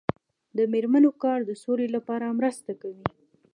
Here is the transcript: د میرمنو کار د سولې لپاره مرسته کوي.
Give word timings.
د 0.57 0.59
میرمنو 0.73 1.11
کار 1.23 1.39
د 1.45 1.51
سولې 1.63 1.87
لپاره 1.95 2.35
مرسته 2.39 2.71
کوي. 2.81 3.05